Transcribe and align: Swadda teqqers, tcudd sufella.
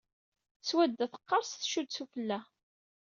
Swadda 0.67 1.05
teqqers, 1.13 1.49
tcudd 1.53 1.89
sufella. 1.95 2.39